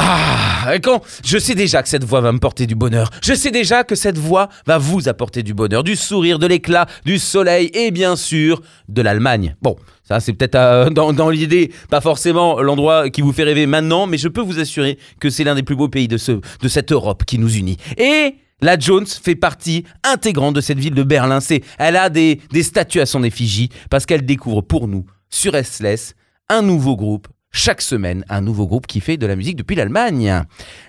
[0.00, 3.10] Ah, quand je sais déjà que cette voix va me porter du bonheur.
[3.20, 6.86] Je sais déjà que cette voix va vous apporter du bonheur, du sourire, de l'éclat,
[7.04, 9.56] du soleil et bien sûr de l'Allemagne.
[9.60, 9.74] Bon,
[10.04, 14.18] ça c'est peut-être euh, dans, l'idée, pas forcément l'endroit qui vous fait rêver maintenant, mais
[14.18, 16.92] je peux vous assurer que c'est l'un des plus beaux pays de, ce, de cette
[16.92, 17.76] Europe qui nous unit.
[17.96, 21.40] Et la Jones fait partie intégrante de cette ville de Berlin.
[21.40, 25.54] C'est, elle a des, des statues à son effigie parce qu'elle découvre pour nous, sur
[25.56, 26.14] SLS,
[26.48, 27.26] un nouveau groupe.
[27.58, 30.44] Chaque semaine, un nouveau groupe qui fait de la musique depuis l'Allemagne.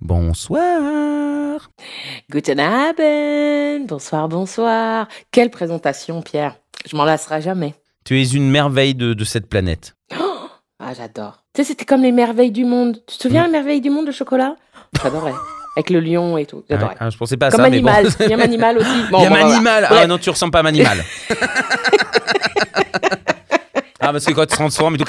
[0.00, 1.68] Bonsoir.
[2.30, 5.08] Guten Abend, bonsoir, bonsoir.
[5.32, 6.54] Quelle présentation, Pierre.
[6.88, 7.74] Je m'en lasserai jamais.
[8.04, 9.96] Tu es une merveille de, de cette planète.
[10.78, 11.42] Ah, j'adore.
[11.52, 13.02] Tu sais, c'était comme les merveilles du monde.
[13.08, 14.54] Tu te souviens les merveilles du monde de chocolat?
[15.02, 15.34] J'adorais.
[15.76, 16.62] Avec le lion et tout.
[16.70, 16.94] J'adorais.
[17.00, 18.04] Ah, je pensais pas à Comme ça, animal.
[18.20, 18.30] mais bon.
[18.30, 18.88] Yam animal aussi.
[19.10, 19.54] Bon, Yam bon, voilà.
[19.56, 19.88] animal.
[19.90, 21.02] Ah non, tu ressembles pas à animal.
[23.98, 25.06] ah, parce que quand tu te transformes et tout.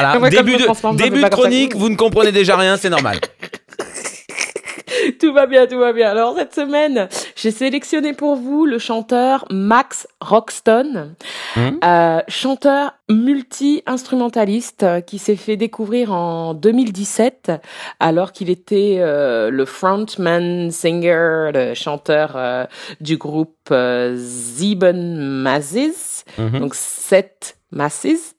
[0.00, 3.18] Voilà, début de, début chronique, vous ne comprenez déjà rien, c'est normal.
[5.20, 6.10] Tout va bien, tout va bien.
[6.10, 11.14] Alors cette semaine, j'ai sélectionné pour vous le chanteur Max Roxton,
[11.56, 11.78] Hmm.
[11.82, 17.52] euh, chanteur multi-instrumentaliste euh, qui s'est fait découvrir en 2017
[18.00, 22.64] alors qu'il était euh, le frontman, singer, le chanteur euh,
[23.00, 23.72] du groupe
[24.16, 26.60] Sieben Masses, Mhm.
[26.60, 28.34] donc sept Masses,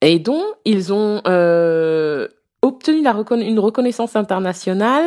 [0.00, 2.28] et dont ils ont euh,
[2.62, 5.04] obtenu la reconna- une reconnaissance internationale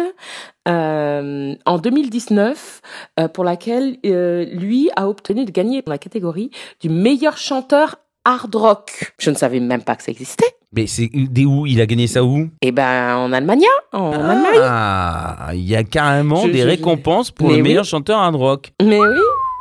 [0.67, 2.81] euh, en 2019
[3.19, 8.53] euh, pour laquelle lui a obtenu de gagner dans la catégorie du meilleur chanteur hard
[8.55, 9.13] rock.
[9.19, 10.45] Je ne savais même pas que ça existait.
[10.73, 11.65] Mais c'est des où?
[11.65, 12.47] Il a gagné ça où?
[12.61, 14.59] Eh ben en Allemagne, en Allemagne.
[14.61, 17.67] Ah, il y a carrément Je- des je- récompenses pour Mais le oui.
[17.69, 18.71] meilleur chanteur hard rock.
[18.81, 19.17] Mais oui.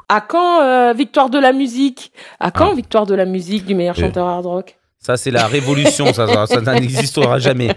[0.08, 2.12] À quand euh, victoire de la musique?
[2.38, 2.74] À quand Ah.
[2.74, 4.76] victoire de la musique du meilleur chanteur hard rock?
[5.00, 7.70] Ça, c'est la révolution, ça, n'existera jamais.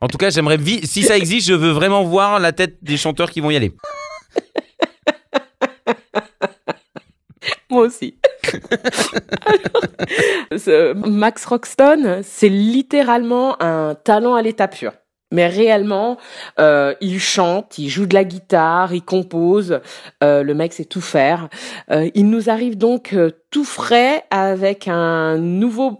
[0.00, 3.30] En tout cas, j'aimerais, si ça existe, je veux vraiment voir la tête des chanteurs
[3.30, 3.74] qui vont y aller.
[7.70, 8.16] Moi aussi.
[10.94, 14.92] Max Roxton, c'est littéralement un talent à l'état pur.
[15.34, 16.16] Mais réellement,
[16.58, 19.80] euh, il chante, il joue de la guitare, il compose.
[20.22, 21.48] euh, le mec sait tout faire.
[21.90, 23.14] Euh, il nous arrive donc
[23.50, 25.98] tout frais avec un nouveau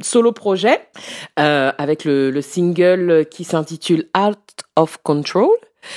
[0.00, 0.78] solo projet,
[1.36, 4.38] avec le, le single qui s'intitule Out
[4.76, 5.48] of Control.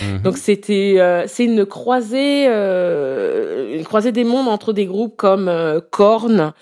[0.01, 0.21] Mhm.
[0.21, 5.47] Donc c'était euh, c'est une croisée euh, une croisée des mondes entre des groupes comme
[5.47, 6.53] euh, Korn,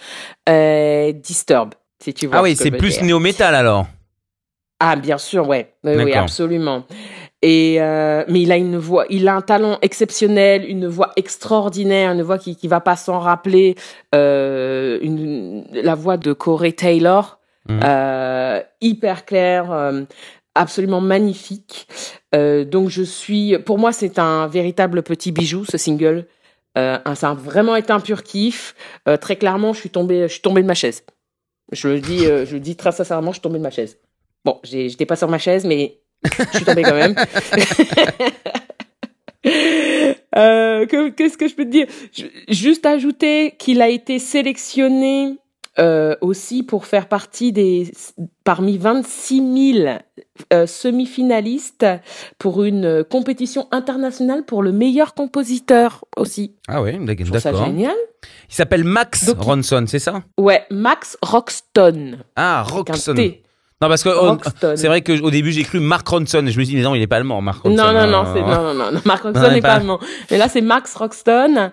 [0.47, 1.73] euh, Disturb.
[2.03, 3.05] Si tu vois ah oui, c'est plus dire.
[3.05, 3.87] néo-metal alors.
[4.79, 6.83] Ah bien sûr, ouais, oui, oui, absolument.
[7.41, 12.11] Et euh, mais il a une voix, il a un talent exceptionnel, une voix extraordinaire,
[12.11, 13.75] une voix qui qui va pas s'en rappeler,
[14.13, 17.79] euh, une, la voix de Corey Taylor, Mhm.
[17.83, 20.03] euh, hyper claire, euh,
[20.55, 21.87] absolument magnifique.
[22.35, 26.25] Euh, donc je suis, pour moi c'est un véritable petit bijou ce single.
[26.77, 28.75] Euh, ça a vraiment été un pur kiff.
[29.07, 31.03] Euh, très clairement, je suis tombée, je suis tombée de ma chaise.
[31.71, 33.97] Je le dis, euh, je le dis très sincèrement, je suis tombée de ma chaise.
[34.45, 37.15] Bon, j'étais pas sur ma chaise, mais je suis tombée quand même.
[40.37, 41.87] Euh, que- Qu'est-ce que je peux te dire?
[42.49, 45.37] Juste ajouter qu'il a été sélectionné
[45.79, 47.91] euh, aussi pour faire partie des
[48.43, 49.97] parmi 26 000
[50.51, 51.85] euh, semi-finalistes
[52.37, 56.55] pour une euh, compétition internationale pour le meilleur compositeur aussi.
[56.67, 56.93] Ah oui,
[57.27, 57.67] trouve ça d'accord.
[57.67, 57.95] génial.
[58.49, 60.23] Il s'appelle Max Donc, Ronson, c'est ça?
[60.37, 62.17] Ouais, Max Roxton.
[62.35, 62.65] Ah.
[63.15, 63.43] T.
[63.81, 64.37] Non, parce que oh,
[64.75, 66.39] c'est vrai qu'au début j'ai cru Mark Ronson.
[66.39, 67.75] Je me suis dit, mais non, il est pas allemand, Mark Ronson.
[67.75, 69.73] Non, non, non, Ah, c'est, non, non, non, non, Mark Roxton Non, n'est pas- pas
[69.75, 69.99] allemand.
[70.31, 71.71] Mais là, c'est Max Roxton.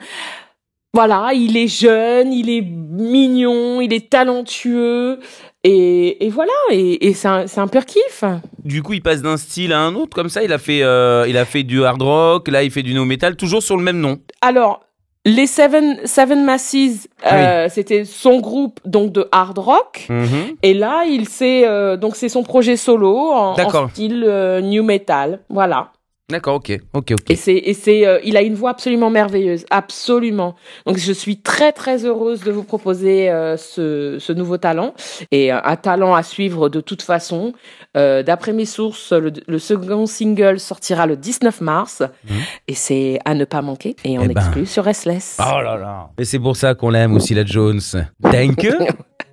[0.95, 5.21] Voilà, il est jeune, il est mignon, il est talentueux.
[5.65, 8.25] Et, et voilà, et, et c'est un, un pur kiff.
[8.65, 10.43] Du coup, il passe d'un style à un autre, comme ça.
[10.43, 13.05] Il a fait, euh, il a fait du hard rock, là, il fait du no
[13.05, 14.19] metal, toujours sur le même nom.
[14.43, 14.81] Alors,
[15.25, 20.07] les Seven, Seven Masses, Ah euh, c'était son groupe donc de hard rock.
[20.09, 20.57] Mhm.
[20.63, 24.83] Et là, il s'est euh, donc c'est son projet solo en, en style euh, new
[24.83, 25.41] metal.
[25.49, 25.93] Voilà.
[26.33, 27.31] D'accord, ok, ok, ok.
[27.31, 30.57] Et c'est et c'est euh, il a une voix absolument merveilleuse, absolument.
[30.87, 34.95] Donc je suis très très heureuse de vous proposer euh, ce ce nouveau talent
[35.31, 37.53] et euh, un talent à suivre de toute façon.
[37.95, 42.37] D'après mes sources, le, le second single sortira le 19 mars Mhm.
[42.69, 44.41] et c'est à ne pas manquer et en Eh ben.
[44.41, 45.37] exclu sur Restless.
[45.39, 46.09] Oh là là.
[46.19, 47.81] Et c'est pour ça qu'on l'aime aussi, la Jones.
[48.23, 48.73] Thank you.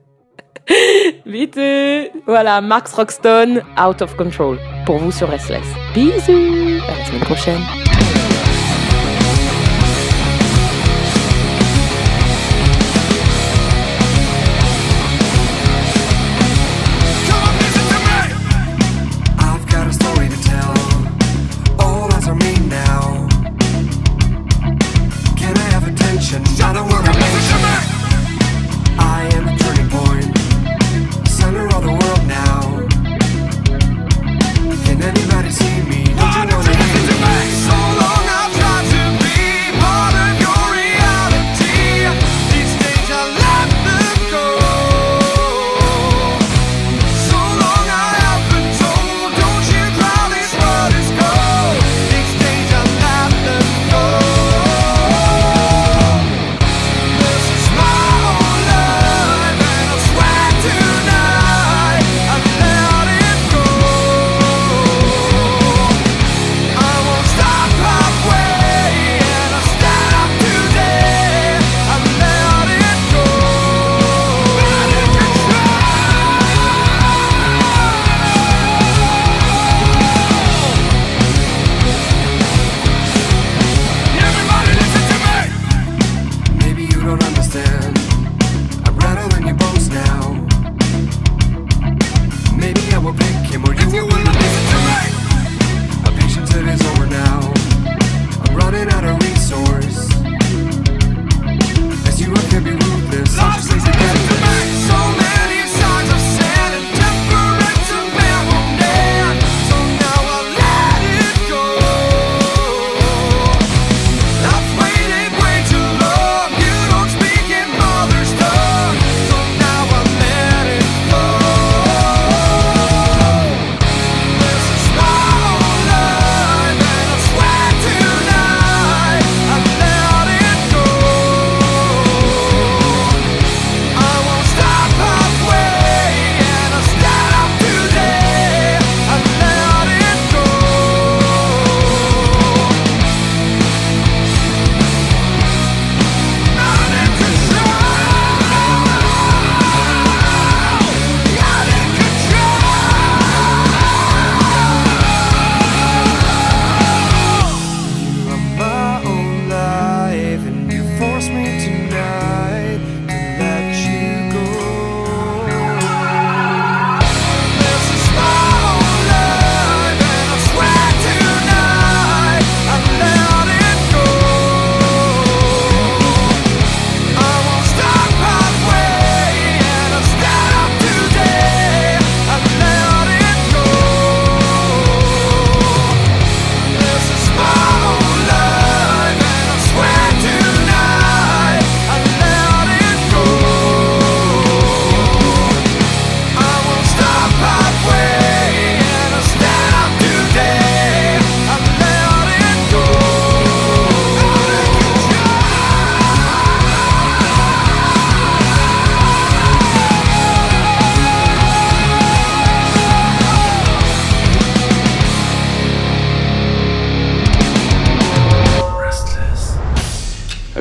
[1.26, 2.12] Bitte.
[2.26, 4.58] Voilà, Max Roxton, Out of Control.
[4.86, 5.66] Pour vous sur Restless.
[5.94, 6.82] Bisous.
[6.88, 7.89] À la semaine prochaine.
[35.52, 35.99] see me.